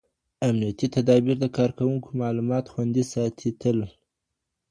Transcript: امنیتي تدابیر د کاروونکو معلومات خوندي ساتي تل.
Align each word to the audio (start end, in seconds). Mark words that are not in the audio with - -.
امنیتي 0.47 0.87
تدابیر 0.95 1.37
د 1.41 1.45
کاروونکو 1.57 2.09
معلومات 2.21 2.65
خوندي 2.73 3.03
ساتي 3.13 3.49
تل. 3.61 3.77